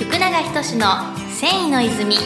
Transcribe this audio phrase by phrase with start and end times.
[0.00, 0.86] 福永仁の
[1.28, 2.16] 繊維の泉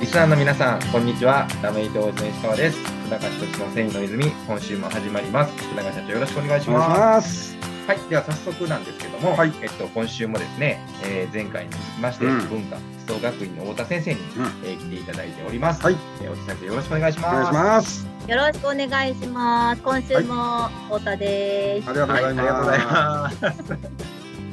[0.00, 1.46] リスナーの皆さん、こんにちは。
[1.62, 2.78] ラメイト王子の石川です。
[2.78, 5.52] 福永仁の繊維の泉、今週も始まります。
[5.56, 7.50] 福永社長、よろしくお願いしお願いしまます。
[7.50, 7.56] す。
[7.86, 12.80] はい、では早速なんですけども、はいえっと、今週もですね、えー前回に続きまして、うん文化基
[13.10, 15.82] 礎学院の太田先生に、うんえー来ていただいております。
[15.82, 17.34] はい、えー太田先生、よろしくお願いします。
[17.34, 18.08] お願いします。
[18.28, 23.44] よろしくお願いします今週も太田です、ありがとうございます。
[23.44, 24.07] はい、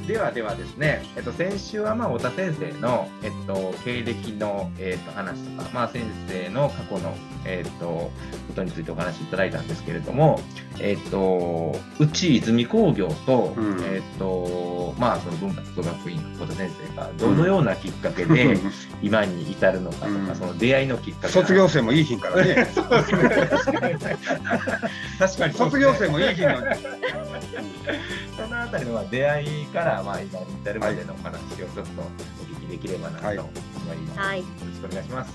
[0.08, 7.16] ではではですね、えっと、先週はまあ太田先生の、えっと、経歴の、えっと、話とか、まあ、先生の過去の、
[7.46, 8.12] えっと、こ
[8.56, 10.40] とについてお話しいただいたんですけれども、
[10.80, 13.82] えっと、うち泉工業と、うん。
[13.84, 18.58] えっと、まあ、その文化基礎学院の太田先生がどのようなきっかけで
[19.02, 20.36] 今に至るのかとか、うん。
[20.36, 22.70] その出会いのきっかけ卒業生もいい日からね。
[22.74, 23.12] そうです
[23.72, 24.18] ね
[25.18, 25.54] 確かに。
[25.54, 26.66] 卒業生もいい日なのに。
[28.46, 31.86] そのあたりのまあ出会いからまあ今に至るまでのお話をちょっとお
[32.46, 33.34] 聞きできればなと思
[33.94, 34.20] います。
[34.20, 35.34] はいよろしくお願いします。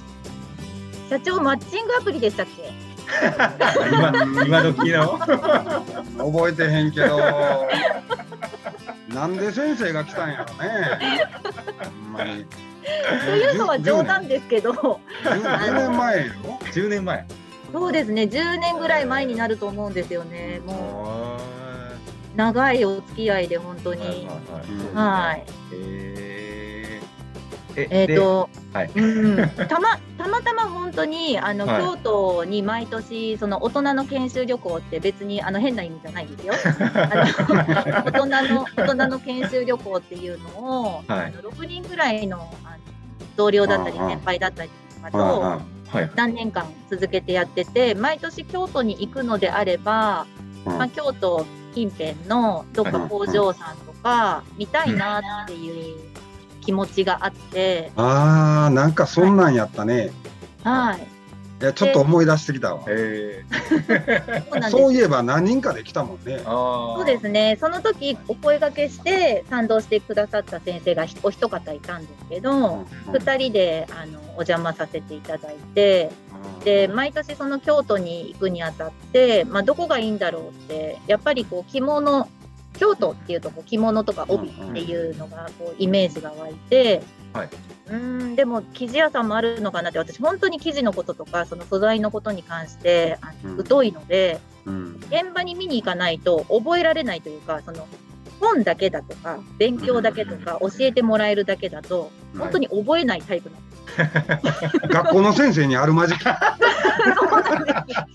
[1.08, 2.72] 社長マッチングアプリでしたっけ
[3.90, 4.12] 今
[4.46, 5.18] 今時の？
[5.18, 7.18] 覚えてへんけど。
[9.08, 11.00] なんで先生が来たんやろね。
[11.82, 12.46] ほんまに。
[13.24, 16.32] というのは冗談ですけど10 10年前よ。
[16.72, 17.26] 10年前。
[17.72, 21.19] そうですね10年ぐらい前になると思うんですよねもう
[22.36, 24.00] 長いお付き合いで本当に。
[24.00, 25.44] はいはいはい。
[25.72, 26.60] えー。
[27.76, 28.90] えっ、でと、はい。
[28.94, 29.36] うん、
[29.68, 31.82] たまたまたま本当にあの、はい。
[31.82, 36.54] 京都に毎年その大人の研修旅行って別にあの変な意味じゃないですよ。
[36.94, 41.26] あの大人の大人の研修旅行っていうのを、はい。
[41.26, 42.76] あの6人ぐらいのあの
[43.36, 45.18] 同僚だったり先輩だったりとかと
[45.92, 46.10] はい。
[46.14, 50.26] 何年間続けてやってて毎年京都に行くのであれば、
[50.66, 50.78] うん。
[50.78, 55.98] まあ、京都近辺のどっか工場さんとか見たいなっていう
[56.60, 60.10] 気持ちがあって、ああ、なんかそんなんやったね。
[60.62, 61.06] はい。
[61.60, 62.84] いや、ちょっと思い出してきたわ。
[62.88, 64.70] えそうなんです。
[64.70, 66.40] そういえば何人かで来たもんね。
[66.42, 72.82] そうですね、その時お声掛けして賛同してくださった先生がひお一方いたんですけど、うん
[73.12, 76.10] 2人であのお邪魔させていただいて、
[76.64, 82.28] で毎年その京都に行くにあたって、まあ、どこがいいんだろうって、やっぱりこう着物、
[82.78, 87.48] 京都っていうとこう着物とか帯っていうのがこうイメージが湧いて、はい。
[87.88, 93.66] うーんでも生地屋さんもあるのかなって、私、本当に生地のこととか、その素材のことに関してあのうん。
[93.66, 94.40] 疎いので。
[94.66, 95.00] うん。
[95.10, 97.88] 現場に見に行かないと覚えられないというかその
[98.40, 103.69] 本だけだとか勉強だけとか教えてもらえるだけだとうん本当に覚えないタイプなんです、
[104.88, 106.22] 学校の先生にあるまじき。
[106.22, 108.06] そうなんですよ。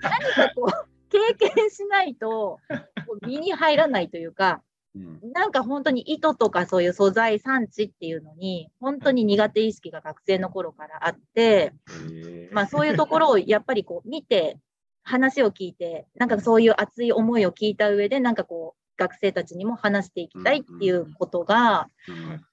[0.00, 2.58] 何かこう経験しないと
[3.06, 4.62] こう身に入らないというか
[4.94, 5.32] うん。
[5.32, 12.48] なんか本当に糸とかそういう素材産地っていうのに本当に苦手意識が学生の頃からあって、え。
[12.50, 14.58] ーまあ、そういうところをやっぱりこう見て
[15.02, 22.44] 話を聞いてなんかそういう熱い思いを聞いた上でなんかこう学生たちにも話していきたいっていうことがうん。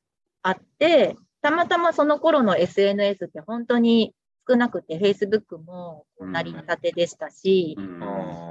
[0.42, 4.14] あってたまたまその頃の SNS って本当に
[4.48, 7.78] 少なくて Facebook も成り立てでしたし、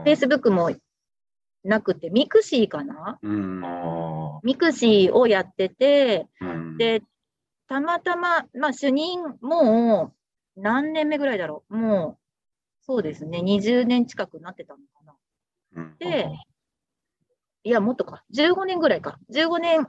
[0.05, 0.71] Facebook も
[1.65, 3.19] なくて mixi かな？
[3.23, 3.65] うん。
[3.65, 6.77] あ mixi をやっててうん。
[6.79, 7.03] で
[7.69, 10.13] たまたま、まあ、主任も
[10.57, 11.77] う何年目ぐらいだろう？
[11.77, 12.19] もう
[12.81, 15.15] そうですね20年近くなってたのかな。
[15.77, 15.97] うん。
[15.99, 16.31] で、
[17.65, 19.87] いや、もっとか、15年ぐらいか、15年、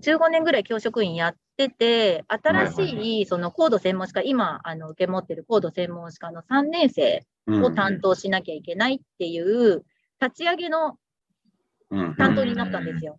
[0.00, 9.84] 15年ぐらい教職員やってて、新しはいその高度専門士科、今、あの受け持ってる高度専門士科の3年生を担当しなきゃいけないっていう、
[10.20, 10.96] 立ち上げの
[11.90, 13.18] うん担当になったんですよ。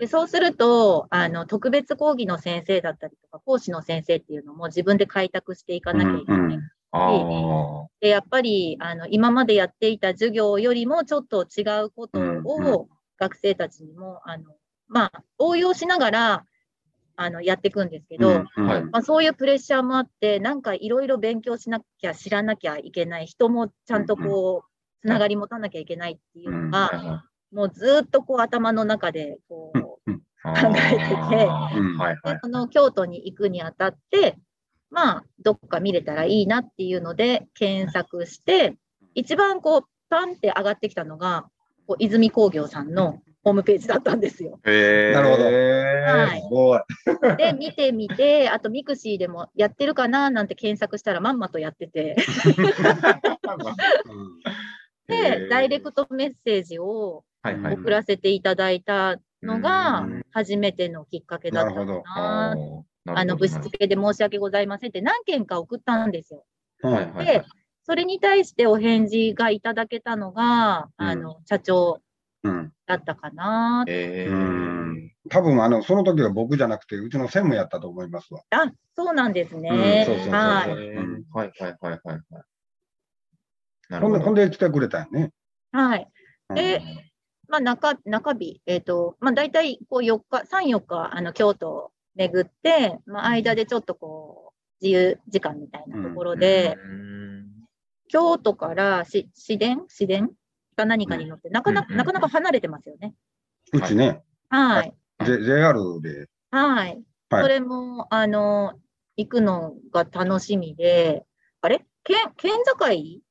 [0.00, 6.40] でそうするとあの、特別講義の先生だったりとか、講師の先生っていうのも自分で開拓していかなきゃいけない。
[6.40, 6.60] うんうん。
[6.96, 12.88] あでやっぱりあの今までやっていた授業よりもちょっと違うことを
[13.18, 14.44] 学生たちにも、あの
[14.88, 16.44] まあ、応用しながら
[17.16, 18.84] あのやっていくんですけど、うんはい。
[18.84, 30.98] まあ、そういうプレッシャーもあってなんかいろいろ勉強しなきゃ知らなきゃいけない人もちゃんとこうつながり持たなきゃいけないっていうのが、もうずっとこう頭の中でこう、考えて
[31.30, 34.36] てでその京都に行くにあたって、
[34.90, 38.76] まあ、どっか見れたらいいなっていうので検索して、
[39.14, 41.46] 一番こう、パンって上がってきたのが、
[41.86, 44.58] こう泉工業さんのホームページだったんですよ。
[44.64, 46.80] なるほどはいすごい。
[47.36, 52.16] で、見てみて、あと mixi でもやってるかななんて検索したらまんまとやってて、
[55.06, 57.74] で、ダイレクトメッセージをはいはい。
[57.74, 62.56] 送らせていただいたのがうん初めてのきっかけだったかなるほどな。
[63.06, 66.46] あの、物質系で申し訳ございませんって何件か送ったんですよ。
[66.80, 67.44] はいはいで、
[67.86, 72.00] それに対してお返事がいただけたのが、うんあの、社長うん。
[72.86, 73.84] だったかな。
[73.88, 78.42] えうーん多分あの、その時は僕じゃなくて、うちの専務やったと思いますわ。
[78.50, 79.70] あ、そうなんですね。
[80.30, 80.70] はい。
[80.70, 82.22] はいはいはいはいはい。
[83.88, 85.30] なほんで、ほんで、で来てくれたよね。
[85.72, 86.08] はい。
[86.50, 86.82] うんで
[87.46, 97.04] まあ、中、中日、えっ、と、まあ、大体、こう、4日、3、4日、あの、京都を巡って、まあ、間でちょっとこう、自由時間みたいなところで、うん
[98.08, 99.82] 京都からし市電？
[99.88, 100.30] 市電？
[100.74, 103.14] か何かに乗って、なかなか、うんなかなか離れてますよね。
[103.72, 104.94] うちね、はい。
[105.24, 106.88] J- JR で、はい。
[107.30, 108.74] はいそれも、あの、
[109.16, 111.24] 行くのが楽しみで、
[111.60, 111.84] あれ？
[112.04, 112.92] 県、県境？
[112.92, 113.22] い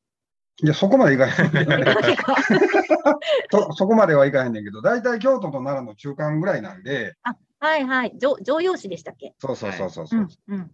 [0.61, 1.51] や、そこまで行かへん
[3.49, 3.73] そ。
[3.73, 7.15] そこまでは行かへんねんけど、大体京都と奈良の中間ぐらいなんで、
[7.59, 8.13] はいはい。
[8.19, 9.33] 常常用紙でしたっけ？
[9.39, 10.19] そうそうそうそうそう。
[10.19, 10.27] うん。
[10.47, 10.71] うん。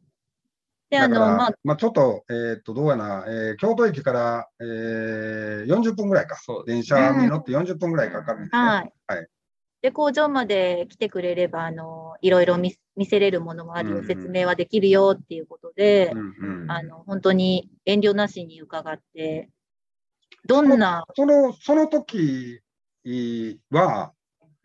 [0.89, 6.35] で、あの、まあ、まあ、ちょっと、えーっと、どうやな、えー京都駅から、えー、40分ぐらいか。
[6.35, 8.59] そう電車に乗って40分ぐらいかかるんですね。
[8.59, 8.93] はい。
[9.07, 9.27] はい
[9.81, 19.49] で、工場まで来てくれれば、あの、いろいろ見見せれるものもあるよ、うんうん説明はできるよっていうことで、うんうんあの、本当に遠慮なしに伺って、
[20.45, 22.61] どんな、その、その時
[23.69, 24.11] は、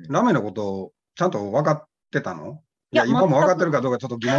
[0.08, 2.63] ラメのことをちゃんと分かってたの？
[2.94, 4.38] いや、今も分かってるかどうかちょっと疑問。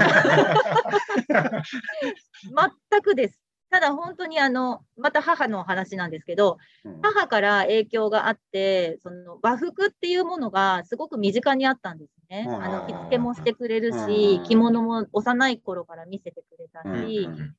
[2.90, 3.42] 全くです。
[3.70, 7.02] ただ本当にあの、また母の話なんですけど、うん。
[7.02, 12.46] 母から影響があって、その和服っていうものがすごく身近にあったんですね。
[12.48, 17.56] うんあの着付けもしてくれるうしん、着物も幼い頃から見せてくれたうんしう、ん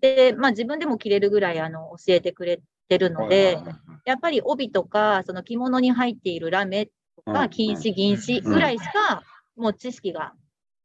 [0.00, 3.58] で、まあ自分でも着れるぐらいあの教えてくれてるので、
[4.06, 6.86] やっぱり帯とか、その着物に入っているラメ
[7.16, 9.22] とか、うん金糸、銀糸ぐらいしか、
[9.58, 10.32] もう知識が。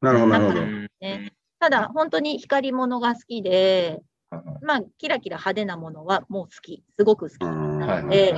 [0.02, 0.62] なるほど、なるほど。
[1.00, 8.36] ねただ、本当に光り物が好きで、うんまあ、キラキラ派手なものはもう好き、すごく好きうんなはいので、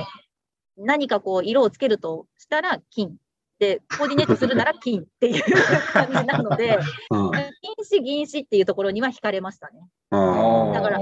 [0.76, 3.16] 何かこう、色をつけるとしたら金。
[3.58, 5.42] で、コーディネートするなら金っていう
[5.92, 6.78] 感じなので、
[7.10, 9.80] うん金糸、銀糸っていうところには惹かれましたね。
[10.10, 10.98] あだから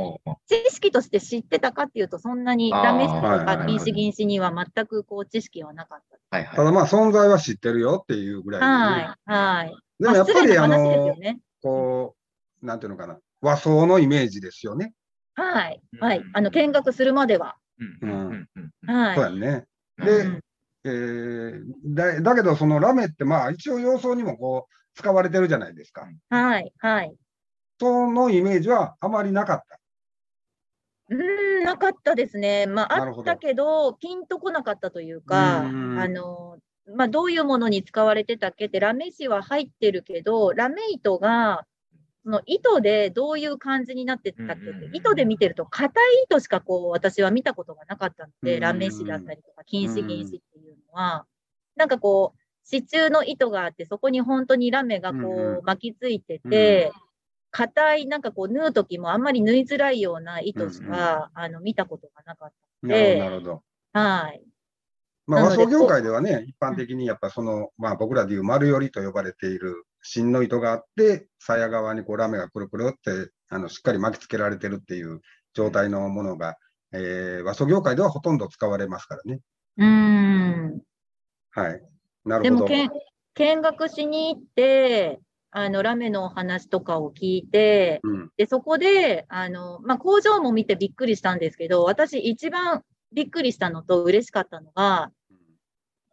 [0.47, 6.37] 知識として知ってたかっていうと、そんなにあーラメ式とはいはいはいか金糸、銀糸には全くこう知識はなかった。
[6.37, 6.57] はいはい。
[6.57, 9.77] ただまあ、存在は知ってるよっていうぐらいでね、はい、はい。
[10.01, 11.41] でもやっぱり、あまあの、ね。
[11.63, 12.15] こ
[12.63, 14.95] う、なんていうのかな、和装のイメージですよね。
[15.35, 16.23] はい、はい。
[16.33, 17.57] あの、見学するまでは。
[18.03, 18.49] うんうんうん
[18.87, 19.15] うんはい。
[19.17, 19.65] そうやんね。
[19.99, 20.41] うんでうん
[20.85, 26.07] えーだだけど、そのラメって、まあ、一応洋装にもこう、使われてるじゃないですか。
[26.31, 27.15] はい、はい。
[27.81, 29.81] そのイメージはあまりなかった。
[31.11, 32.67] うーん、なかったですね。
[32.67, 36.59] まあ、あったけど、ピンとこなかったというか、うんあの、
[36.95, 41.67] まあ、どういうものに使われてたっけって、ラメ紙は入ってるけど、ラメ糸が、
[42.25, 50.64] その糸でどういう感じになってたっけって、糸で見てると、硬い糸しかこう、私は見たことがなかったので、うんラメ紙だったりとか、金糸、銀糸ってい
[50.95, 51.27] は、
[51.77, 56.93] なんかこう、支柱の糸があって、そこに本当にラメがこうんうう巻きついてて、
[57.51, 62.53] 硬い、なんかこう、縫うときもあんまり縫いづらいような糸しか、あの、見たことがなかっ
[62.83, 63.63] なるほど、なるほど。
[63.93, 64.01] た。
[64.01, 64.43] はい。
[65.27, 75.21] まあ、和装業界ではね、一般的にやっぱその、まあ、僕らでいう丸寄りと呼ばれている芯の糸があって、鞘側にこうラメがくるくるって、あの、しっかり巻きつけられてるっていう
[75.55, 76.57] 状態のものが、
[76.93, 79.41] えー和装業界ではほとんど使われますからね。
[79.79, 80.83] うーん。
[81.55, 81.83] はい。
[82.25, 82.75] なでも、るほど。
[82.75, 82.91] 見
[83.35, 85.21] 見学しに行って、
[85.51, 88.31] あの、ラメのお話とかを聞いて、うん。
[88.37, 92.83] で、そこで、あの、まあ、工場も見てびっくりしたんですけど、私一番
[93.13, 95.13] びっくりしたのと嬉しかったのが、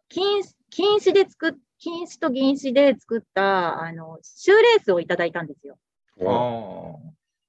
[0.08, 5.76] 金、金糸で作っ、金糸と銀糸で作った、あの、シューレースをいただいたんですよ。
[6.20, 6.96] あ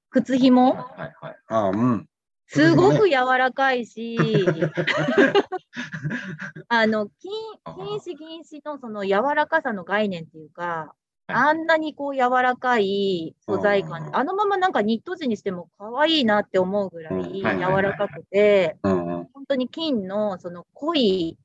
[0.09, 0.75] 靴紐？
[0.79, 0.81] あ。
[1.00, 1.38] はいはい。
[1.47, 2.09] ああ、うん。
[2.53, 4.15] すごく柔らかいし、
[6.69, 7.31] あの、金、
[7.63, 10.93] 金糸、銀糸のその柔らかさの概念っていうか、
[11.25, 11.36] はい。
[11.36, 18.77] あんなにこう柔らかい素材感で、あのままなんかニット地にしても可愛いなって思うぐらうんい柔らかくて。
[18.83, 21.39] 本当に金のその濃い、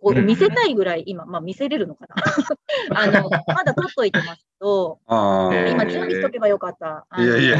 [0.00, 2.14] こううん見せたいぐらい、今、まあ見せれるのかな。
[2.94, 5.54] あの、まだ取っといてますけど、ああ。
[5.54, 7.06] えー今準備しとけばよかった。
[7.18, 7.58] いやいや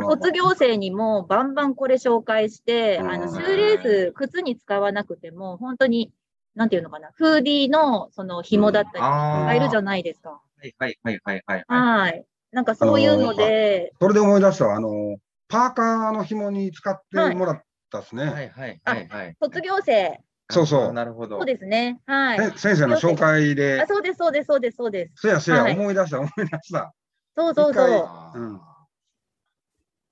[0.00, 6.12] 卒業生にもバンバンこれ紹介して、うんあの、シューレース、靴に使わなくても、本当に、
[6.54, 8.98] なんていうのかな、フーディーのその紐だったり。
[8.98, 10.30] 使えるじゃないですか。
[10.30, 11.64] はいはいはいはいはい。
[11.66, 12.24] はい。
[12.52, 15.16] なんかそういうので、それで思い出したわあの、
[15.48, 18.24] パーカーの紐に使ってもらったですね。
[18.24, 19.36] はいはいはいはい。
[19.42, 20.20] 卒業生、
[20.50, 21.38] そうそうあなるほど。
[21.38, 22.00] そうですね。
[22.06, 22.38] はい。
[22.52, 25.12] せ先生の紹介であ、そうです、そうです、そうです、そうです。
[25.16, 26.92] そやそや、はい思い出した、思い出した。
[27.36, 28.40] そうそうそう。
[28.40, 28.86] うんあ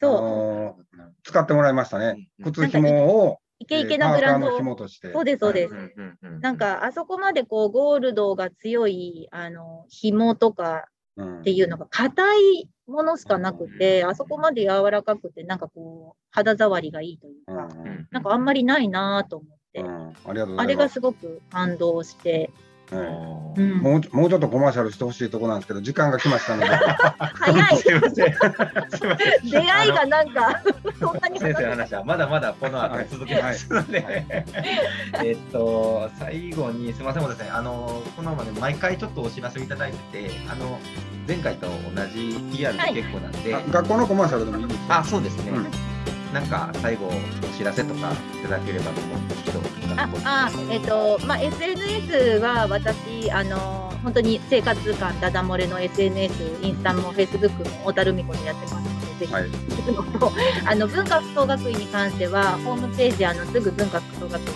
[0.01, 0.97] そう。
[0.97, 2.29] の使ってもらいましたね。
[2.39, 5.13] うん靴紐を、イケイケなブランドをえーパーカーの紐として。
[5.13, 5.75] そうです、そうです。
[5.75, 10.87] うんうんうんなんか、あそこまでこう、ゴールドが強い、あの、紐とか
[11.17, 20.09] うんっていうのが硬いものしかなくて、あそこまで柔らかくて、なんかこう、肌触りがいいというか、うんうんなんかあんまりないなぁと思って、うん。
[20.09, 20.69] ありがとうござあいます。
[20.69, 22.51] れがすごく感動して、
[22.91, 23.79] はいうん。
[23.79, 27.77] もうちょもうちょっとコマーシャルしてほしいところなんですけど、時間が来ましたので、早い。
[27.79, 29.51] すいません。
[29.51, 30.63] 出会いがなんか、
[31.01, 31.39] そんなに。
[31.39, 35.27] 先生の話話はまだまだこの後続けますので、はい。
[35.27, 40.79] えっと最後にすみませんもうですねあのこのままで毎回ちょっとお知らせいただいててあの
[41.27, 44.83] 前回と同じ PR で結構なんで、あ学校のコマーシャルでもいいですよ。
[44.89, 45.92] あそうですね、うん
[46.33, 49.61] なんか最後お知らせとかいただければと思うんですけど。
[49.99, 59.45] ああえっ、と、まあ、SNS は私、あの、本当に生活感ダダ漏れの SNS、インスタもフェイスブックも小樽美子でやってますので、ぜひ、はい。
[60.67, 64.53] あの、文化服装学院に関しては、ホームページ、あの、すぐ文化服装学院で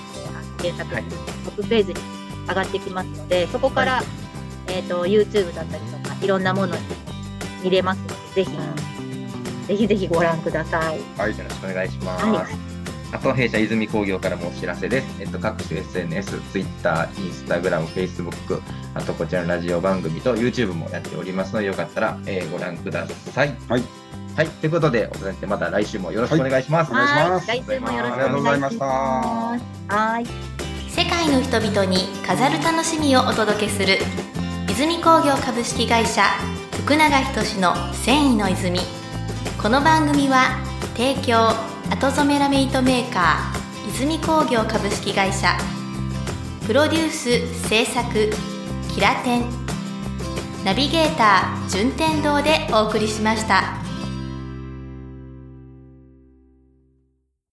[0.70, 1.12] 検索
[1.44, 2.00] トップページに
[2.48, 4.02] 上がってきますので、そこから、
[4.68, 6.82] えっ、と、YouTube だったりとか、いろんなものに
[7.62, 8.50] 見れますので、ぜひ、
[9.66, 11.00] ぜひぜひご覧ください。
[11.16, 12.24] はいよろしくお願いします。
[12.24, 12.76] はい
[13.12, 15.06] あと弊社泉工業からもお知らせです。
[15.20, 18.60] えっと、各種 SNS、Twitter、Instagram、Facebook、
[18.94, 23.56] あとこちらのラジオ番組と YouTube もやっておりますので、よかったら、えーご覧ください。
[23.68, 23.82] はい。
[24.36, 24.48] はい。
[24.48, 26.90] ということで、お先生また来週もよろしくお願いします。
[26.90, 28.18] お願いしますはい、来週もよろしくお願いします。
[28.18, 28.84] ありがとうございました
[29.96, 30.56] はい。
[30.96, 33.98] 世界の人々に飾る楽しみをお届けする
[34.70, 36.22] 泉工業株式会社
[36.72, 38.80] 福永仁の繊維の泉
[39.66, 40.64] この番組は
[40.96, 41.48] 提供
[41.90, 45.58] 後染めラメイトメーカー泉工業株式会社
[46.68, 48.30] プロデュース制作
[48.94, 49.44] キラテン
[50.64, 53.85] ナビゲーター順天堂でお送りしました。